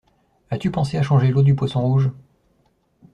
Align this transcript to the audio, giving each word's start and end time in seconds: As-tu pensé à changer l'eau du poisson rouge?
As-tu 0.49 0.71
pensé 0.71 0.97
à 0.97 1.03
changer 1.03 1.29
l'eau 1.29 1.43
du 1.43 1.53
poisson 1.53 1.79
rouge? 1.83 2.09